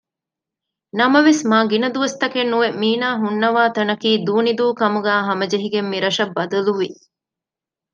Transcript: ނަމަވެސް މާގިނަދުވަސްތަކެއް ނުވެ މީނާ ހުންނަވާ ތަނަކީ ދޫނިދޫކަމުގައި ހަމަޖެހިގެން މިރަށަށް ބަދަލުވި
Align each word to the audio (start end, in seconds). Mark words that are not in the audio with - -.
ނަމަވެސް 0.99 1.43
މާގިނަދުވަސްތަކެއް 1.49 2.51
ނުވެ 2.51 2.69
މީނާ 2.81 3.07
ހުންނަވާ 3.21 3.63
ތަނަކީ 3.75 4.11
ދޫނިދޫކަމުގައި 4.25 5.23
ހަމަޖެހިގެން 5.27 5.89
މިރަށަށް 5.93 6.33
ބަދަލުވި 6.37 6.89